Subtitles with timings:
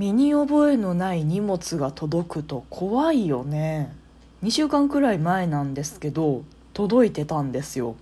[0.00, 3.94] 身に覚えのない荷物が届くと怖いよね。
[4.42, 6.42] 2週間くらい前なんですけど
[6.72, 7.96] 届いてたんですよ。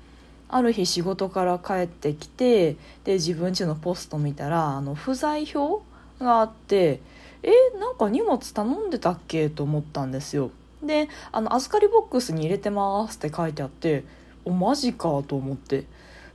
[0.48, 5.84] ある日仕事から帰ってきてで自分家のポスト見たらあの不在表
[6.20, 7.00] があって
[7.42, 9.50] えなんか荷物頼んでたっけ？
[9.50, 10.52] と思ったんですよ。
[10.80, 14.04] であの預かりボックスに入れてますって書いてあって
[14.44, 15.86] おマジかと思って。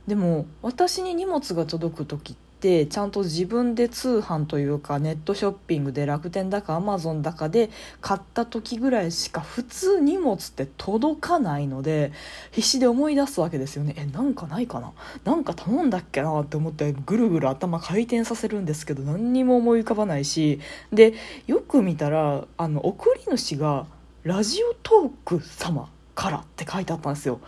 [0.06, 7.68] でも私に荷物が届く時ってちゃんと自分で通販というかネットショッピングで楽天だかアマゾンだかで
[8.00, 12.10] 買った時ぐらいしか普通荷物って届かないので
[12.52, 13.94] 必死で思い出すわけですよね。
[13.98, 14.92] えなんかないかな？
[15.24, 16.40] なんか頼んだっけな？
[16.40, 20.58] って思ってぐるぐる頭回転させるんですけど何にも思い浮かばないし。
[20.90, 21.12] で
[21.46, 23.84] よく見たらあの送り主が
[24.24, 27.40] 「ラジオトーク様から」って書いてあったんですよ。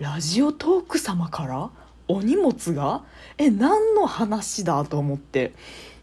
[0.00, 1.70] ラジオトーク様から？
[2.08, 3.04] お荷物が？
[3.38, 5.54] え何の話だと思って。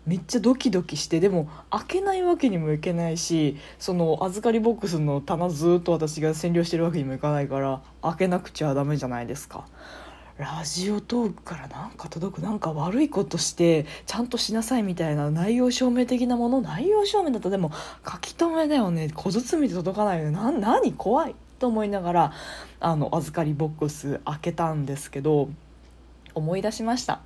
[0.05, 1.21] めっちゃドキドキして。
[1.21, 9.66] でも開けないわけにもいけないしその預かりボックスの棚ずっと私が占領してるわけにもいかないから開けなくちゃダメじゃないですか。
[10.38, 16.59] ラジオトークからなんか届くなんか悪いことしてちゃんとしなさいみたいな内容証明的なもの？
[16.59, 17.72] 内容証明だとでも
[18.06, 19.09] 書き留めだよね。
[19.16, 20.31] 小包で届かないよね。
[20.31, 20.91] な何？
[20.91, 21.35] 怖い。
[21.59, 22.33] と思いながら
[22.81, 25.47] あの預かりボックス開けたんですけど
[26.36, 27.22] 思い出しました。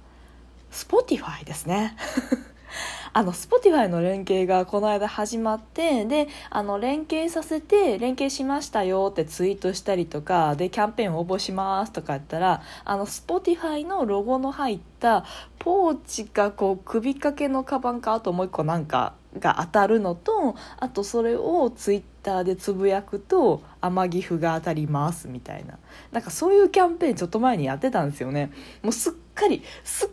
[0.72, 1.96] Spotify ですね。
[3.14, 15.26] あの Spotify の連携がこの間始まってであの連携させて連携しましたよってツイートしたりとかでキャンペーン応募しますとかやったらあの Spotify のロゴの入った
[15.58, 25.78] ポーチかこう首掛けのカバンかあともう一個なんかが当たるのとあとそれをツイッターでつぶやくと天城府が当たりますみたいな。
[26.12, 28.52] なんかそういうキャンペーンちょっと前にやってたんですよね。
[28.82, 30.10] もうすっかりすっ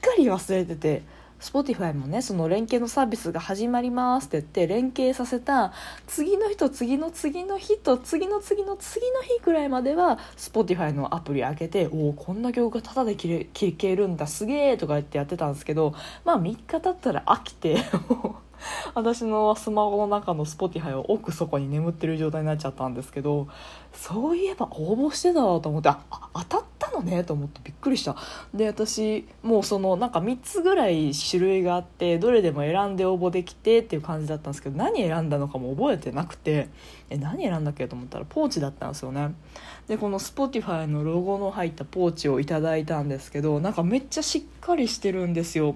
[0.00, 1.02] かり忘れてて
[1.40, 5.72] Spotify もねその連携のサービスが始まりますって言って連携させた
[6.06, 17.76] 次の日と次の次の日と次の次の次の日ぐらいまでは Spotify のアプリ開けておおこんな曲がタダで聴けるんだすげえとか言ってやってたんですけどまあ3日経ったら飽きて
[18.94, 23.48] 私のスマホの中の Spotify は奥底に眠ってる状態になっちゃったんですけど
[23.92, 25.98] そういえば応募してたと思ってあ
[26.34, 28.16] 当たったのねと思ってびっくりした。
[28.54, 36.68] で私もうそのなんか3つぐらい種類があってどれでも選んで応募できてっていう感じだったんですけど何選んだのかも覚えてなくて
[37.10, 39.34] え何選んだっけと思ったらポーチだったんですよね。
[39.88, 45.74] でこの Spotify のロゴの入ったポーチをいただいたんですけどなんかめっちゃしっかりしてるんですよ。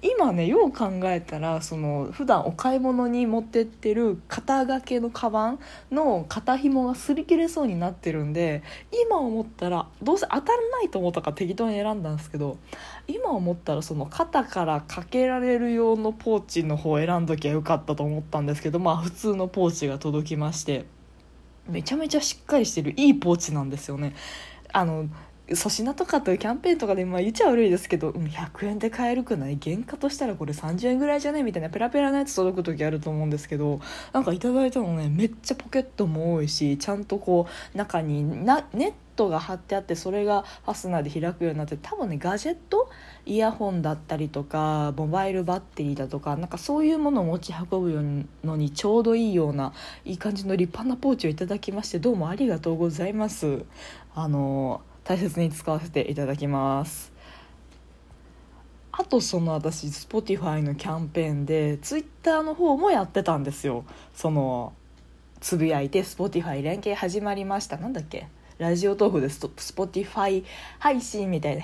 [0.00, 5.58] 今ねよう考えたらその普段お買い物に持ってってる肩掛けのカバン
[5.90, 8.62] の肩紐が擦り切れそうになってるんで
[9.06, 12.58] 今思ったらどうせ当たらないと思ったから適当に選んだんですけど
[13.06, 20.84] 今思ったらその肩からかけられる用のポーチの方を選んどきゃよかったと思ったんですけどまあ普通のポーチが届きまして。
[21.68, 24.14] めちゃめちゃしっかりしてるいいポーチなんですよね
[24.72, 25.08] あの
[25.54, 29.58] 粗品とかというキャンペーンとかで、まあ、言っちゃ悪いですけど、100円で買えるくない？
[29.62, 31.42] 原価としたらこれ30円ぐらいじゃね？
[31.42, 33.80] みたいなペラペラなやつ届く時あると思うんですけど
[34.12, 42.88] なんかいただいたのねめっちゃポケットも多いしちゃんとこう中になネットが貼ってあってそれがファスナーで開くようになって多分ねガジェット？
[43.26, 49.72] イヤホンだったりとかモバイルバッテリーだとかなんかそういうものを持ち運ぶのにちょうどいいような
[50.04, 53.64] いい感じの立派なポーチをいただきましてどうもありがとうございます。
[54.14, 57.10] あの大切に使わせていただきます。
[58.92, 63.84] あとその私 Spotify のキャンペーンで Twitter の方もやってたんですよ。
[64.14, 64.72] その
[65.40, 67.76] つぶやいて Spotify 連携始まりました。
[67.76, 68.28] なんだっけ？
[68.58, 70.44] ラジオトークで Spotify
[70.78, 71.62] 配信みたいな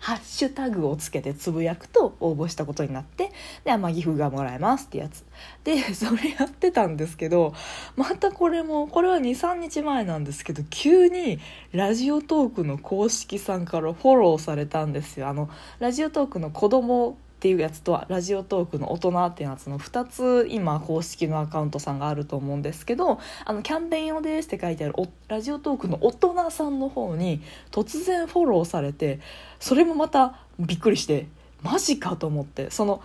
[0.00, 3.32] ハッシュタグをつけてつぶやくと応募したことになって
[3.64, 5.24] でまあ、ギフがもらえますってやつ。
[5.64, 7.54] で それやってたんですけど
[7.96, 11.38] またこれもこれは23日前なんですけど急に
[11.72, 15.28] ラジオトークの公式さんからフォローされたんですよ。
[15.28, 15.48] あの
[15.78, 24.94] ラジオトークの子供っていうやつとはラジオトークの大人っていうやつの2つ今公式のアカウントさんがあると思うんですけどあのキャンペーン用ですって書いてある
[25.28, 29.20] ラジオトークの大人さんの方に突然フォローされて
[29.60, 31.26] それもまたびっくりして
[31.62, 33.02] マジかと思ってその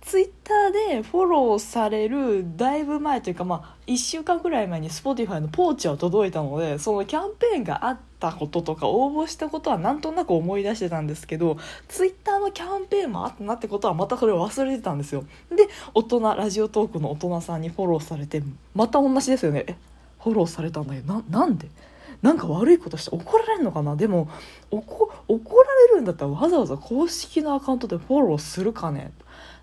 [0.00, 11.56] ツイッターでフォローされるだいぶ前というか、まあ、1週間くらい前に Spotify のポーチは届いたのでそのキャンペーンがあってたこととか応募したことはなんとなく思い出してたんですけど
[11.86, 15.24] ツイッターのキャンペーンもあったなってことはまたそれを忘れてたんですよ。
[15.50, 18.42] で大人ラジオトークの大人さんにフォローされて
[18.74, 19.64] また同じですよね。
[19.68, 19.76] え
[20.20, 21.68] フォローされたんだけどななんで？
[22.20, 23.94] なんか悪いことして怒られるのかな？
[23.94, 24.28] でも
[24.72, 25.08] 怒
[25.62, 29.12] られるんだったらわざわざ公式のアカウントでフォローするかね？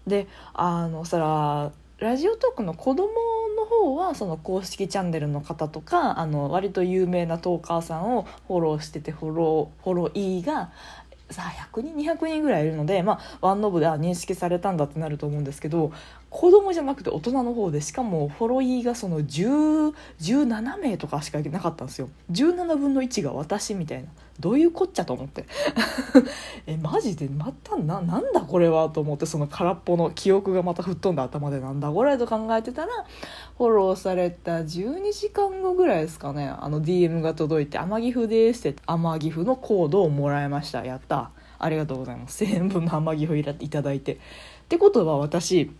[0.07, 3.07] であのそらラジオトークの子供
[3.55, 10.71] の方はその公式チャンネルの方とかあの割と有名なトーカーさんをフォローしててフォローフォローが
[11.31, 15.91] さあ100人200人ぐらいいるので、まあ、ワンノブでは認識されたんだってなると思うんですけど
[16.29, 22.09] 子供じゃなくて大人の方でしかもフォロイーがその17名とかしかいなかったんですよ。
[22.31, 24.09] 17分の1が私みたいな。
[24.39, 25.45] どういうこっちゃと思って。
[26.67, 27.27] えマジで？
[27.29, 32.91] またななんだこれはと思ってその空っぽの記憶がまた吹っ飛んだ頭でなんだこれと考えてたら
[33.57, 40.85] フォローされた12時間後ぐらいですかねあの DM が届いて「天岐阜です」って天岐阜のコードをもらいました。
[40.85, 41.31] やった。
[41.57, 42.43] ありがとうございます。
[42.43, 44.13] 1000円分の天岐阜いただいて。
[44.15, 44.17] っ
[44.67, 45.71] てことは私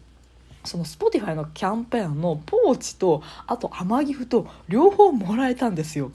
[0.63, 6.11] その Spotify のキャンペーンのポーチとあと天岐阜と両方もらえたんですよ。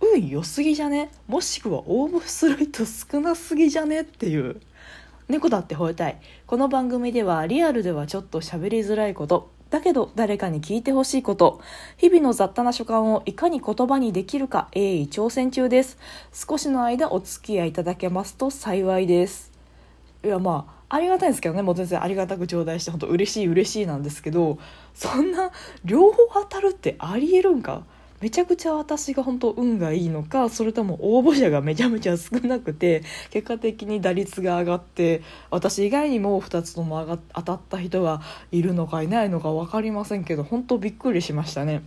[0.00, 1.10] 運良すぎじゃね？
[1.28, 4.00] もしくは応募する人少なすぎじゃね？
[4.00, 4.60] っていう。
[5.28, 6.18] 猫だって吠えたい。
[6.46, 9.50] この番組ではリアルではちょっと喋りづらいこと。
[9.68, 11.60] だけど誰かに聞いてほしいこと。
[11.98, 15.98] 日々の雑多な所感をいかに言葉にできるか鋭意挑戦中です。
[16.32, 19.52] 少しの間お付き合いいただけますと幸いです。
[20.24, 21.62] いやまあありがたいんですけどね。
[21.62, 24.58] もう全然ありがたく頂戴して本当嬉しい嬉しいなんですけど
[24.94, 25.52] そんな
[25.84, 27.84] 両方当たるってありえるんか？
[28.20, 38.20] めちゃくちゃ私が本当運がいいのかそれとも応募者がめちゃめちゃ少なくて結果的に打率が上がって私以外にも2つとも当たった人が
[38.52, 41.82] いるのかいないのか分かりませんけど本当びっくりしましたね。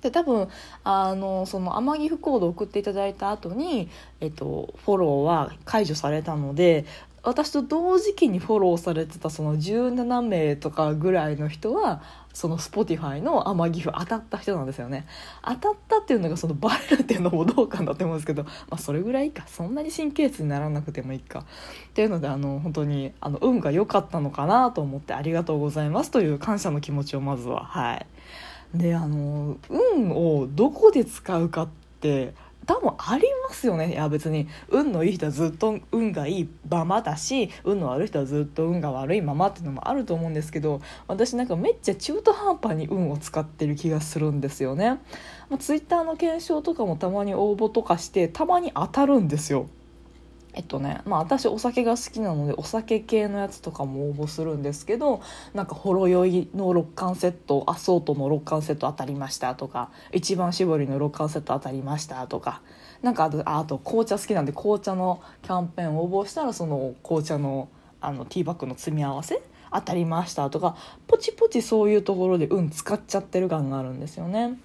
[0.00, 0.48] で多分
[0.84, 3.88] あのその天城府コードを送っていただいた後に
[4.20, 6.84] えっとフォローは解除されたので
[7.22, 15.06] 私と同時期にフォローされてたその17名とかぐらいの人はその Spotify の天城府当たった人なんですよね。
[15.42, 19.44] 当たったっていうのがそのバレるっていうのもどうかなって思うんですけど、まあ、それぐらいいいか。
[19.48, 21.40] そんなに神経質にならなくてもいいか。
[21.40, 21.44] っ
[21.94, 27.64] ていうのであの本当にあの運が良かったのかなと思ってありがとうございますという感謝の気持ちをまずは。
[27.64, 28.06] はい。
[28.74, 31.68] であの運をどこで使うかっ
[32.00, 32.34] て
[32.68, 45.00] 多分ありますよねいや別に運のいい人はずっと運がいいままだし運の悪い人はずっと運が悪いままっていうのもあると思うんですけど私なんかめっちゃ中途半端に運を使ってる気がするんですよね。
[45.48, 49.66] まあ、ツイッターの検証とかもたまに応募とかしてたまに当たるんですよ。
[50.58, 55.22] えっとねまあ私お酒が好きなのでお酒系のやつとかも応募するんですけど
[55.54, 62.60] なんかほろ酔いの6巻セットアソートの6巻セット当たりましたとか一番搾りの6巻セット当たりましたとか
[63.02, 67.68] なんかあとあと紅茶好きなんで紅茶のキャンペーン応募したらその紅茶の
[68.00, 69.40] あのティーバッグの詰め合わせ
[69.72, 70.76] 当たりましたとか
[71.06, 74.58] ポチポチそういうところで運使っちゃってる感があるんですよね。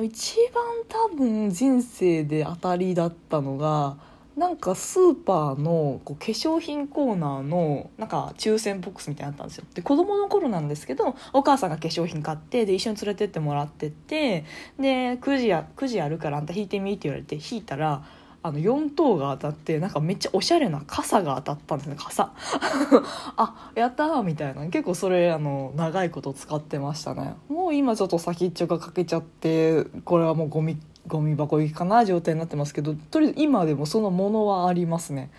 [0.00, 3.96] 一番多分人生で当たりだったのが
[4.36, 9.64] なんかスーパーのこう化粧品コーナーのなんか抽選ボックスみたいになったんですよ。
[9.74, 14.44] で子供の頃なんですけどお母さんが化粧品買ってで一緒に連れてってもらってて
[14.78, 18.04] で9時や9時あるからあんた引いてみって言われて引いたら
[18.44, 22.32] あの4等が当たってなんかめっちゃおしゃれな傘が当たったんですね傘。
[23.36, 24.66] あやったーみたいな。
[24.66, 27.34] 結構それあの長いこと使ってましたね。
[27.48, 30.76] もう今ちょっと先っちょが欠けちゃってこれはもうゴミ
[31.06, 35.30] ゴミ箱行きかな状態になってますけどとりあえず今でもそのものはありますね。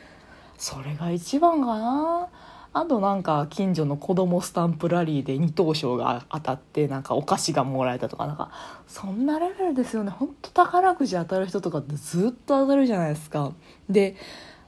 [0.58, 2.30] それが一番かな。
[2.76, 8.50] あとなんか近所の子供スタンプラリーで二等賞が当たってなんかお菓子がもらえたとかなんか
[8.88, 10.10] そんなレベルですよね。
[10.10, 13.52] ほんと宝くじ当たる人とかってずっと当たるじゃないですか。
[13.90, 14.16] で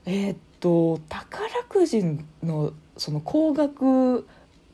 [0.04, 2.04] えー、っと宝くじ
[2.44, 4.26] のその高額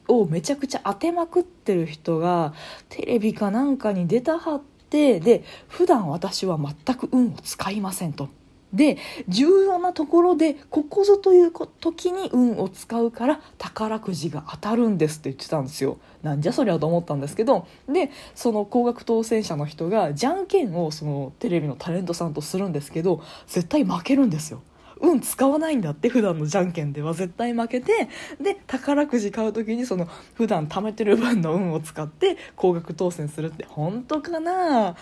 [0.09, 2.53] をめちゃくちゃ当てまくってる人が
[2.91, 8.29] テレビかなんかに出たはってで普段私は全く運を使いませんと。
[8.75, 8.97] で
[9.29, 15.99] 重要なところでここぞという時に運を使うから宝くじが当たるんですって言ってたんですよ。
[16.23, 17.67] なんじゃそりゃと思ったんですけど。
[17.89, 24.63] でその高額当選者の人がじゃんけんをそのテレビのタレントさんとするんですけど絶対負けるんですよ。
[25.03, 28.09] 運使わないんだって普段のじゃんけんでは絶対負けて
[28.41, 34.97] で宝くじ買う時にその普段貯めてる分の運を使って高額当選するって本当かな？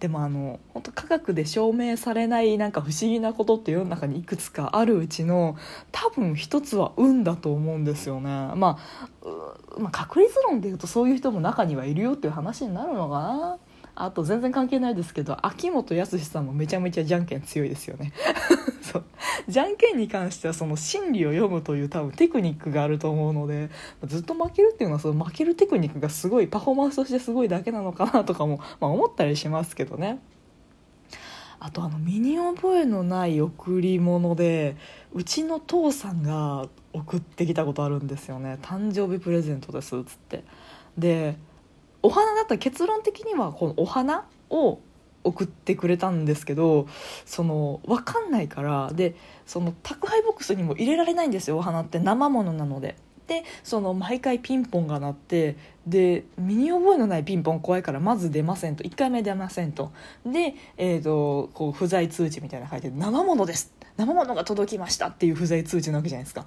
[0.00, 5.56] でもあの本当科学で証明されないなんか不思議なことって世の中にいくつかあるうちの
[5.92, 8.78] 多分一つは運だと思うんですよね、まあ、ま
[9.88, 13.58] あ確率論でいうとそういう人も中にはいるよっていう話になるのかな？
[13.94, 18.12] あと全然関係ないですけど秋元康さんもめちゃめちゃじゃんけん強いですよね。
[18.94, 19.04] そう
[19.48, 23.70] じゃんけんに関してはその心理を読むという多分テクニックがあると思うので
[24.04, 30.20] ずっと負けるっていうのはその負けるテクニックがすごいパフォーマンスとしてすごいだけなのかなとかも、 まあ、思ったりしますけどね。
[31.58, 34.76] あとあの身に覚えのない贈り物で
[35.14, 38.58] うちの父さんが送ってきたことあるんですよね。
[38.60, 40.44] 誕生日プレゼントですっつって。
[40.98, 41.36] で
[42.02, 44.78] お花だったら結論的にはこのお花を
[45.24, 46.86] 送ってくれたんですけど
[47.26, 49.16] その分かんないからで
[49.46, 51.98] その宅配ボックスにも入れられないんですよお花って。
[51.98, 52.96] 生ものなので。
[53.26, 58.84] でその毎回ピンポンが鳴ってで身に覚えのないピンポン怖いからまず出ませんと。
[58.84, 59.92] 1回目出ませんと。
[60.26, 63.72] で、えーと、こう不在通知みたいなの書いて「生ものです。
[63.96, 66.44] 生ものが届きました」っていう不在通知なわけじゃないですか。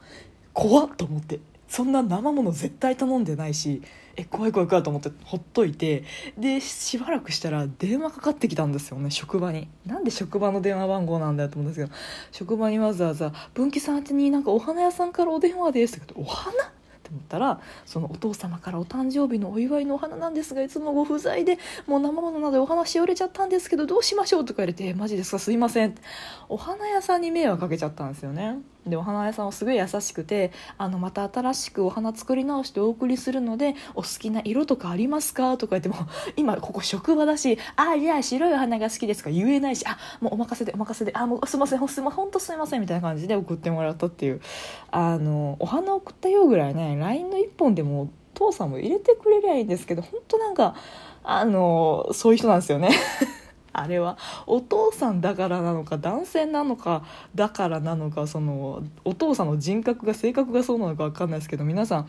[0.54, 1.40] 怖っと思って。
[1.68, 3.82] そんな生もの絶対頼んでないし
[4.16, 6.04] え怖い怖い怖いと思ってほっといて
[6.38, 9.68] でしばらくしたら電話かかってきたんですよね職場に。
[9.86, 11.96] なんで職場の電話番号なんだよと思うんですけど
[12.32, 16.52] 職場にわざわざ「分岐さん宛になんかお花屋さんからお電話です」ってお花？
[16.52, 25.40] って思ったらそのお父様からお誕生日のお祝いのお花なんですがいつもご不在でもう生ものなのでお花しおれちゃったんですけどどうしましょうとか言われて「マジですか？
[25.40, 25.96] すいません」
[26.50, 28.58] お花屋さんに迷惑かけちゃったんですよね。
[28.90, 35.58] でお花屋さんはすごい優しくてあのまた新しくお花作り直してお送りするのでお好きな色とかありますか？
[35.58, 35.96] とか言っても
[36.38, 44.42] 今ここ職場だしあいや白いお花が好きですか言えないしあもうお任せでお任せであもうすいませんすいません本当すいませんみたいな感じで送ってもらったっていう
[44.92, 50.76] あのお花送ったよぐらいね LINE の1本でも父さんも入れてくれりゃいいんですけど本当なんか
[51.24, 52.90] あのそういう人なんですよね。
[53.78, 54.18] あれは
[54.48, 57.06] お父さんだからなのか男性なのか
[57.36, 62.08] だからなのかそのお父さんの人格が性格がそうなのか分かんないですけど皆さん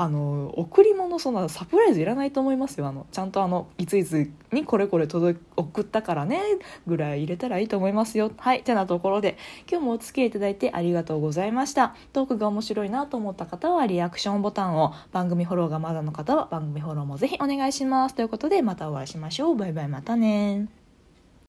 [0.00, 2.86] あの贈り物そんなサプライズいらないと思いますよ。
[2.86, 6.40] あのちゃんとあのいついつにこれこれ届送ったからね
[6.86, 8.30] ぐらい入れたらいいと思いますよ。
[8.36, 9.36] はいてなところで
[9.68, 11.96] 今日もお付き合いいただいてありがとうございました。
[12.12, 18.14] トークが面白いなと思った方はリアクションボタンを番組フォローがまだの方は番組フォローもぜひお願いします。
[18.14, 19.56] ということでまたお会いしましょう。
[19.56, 20.77] バイバイまたね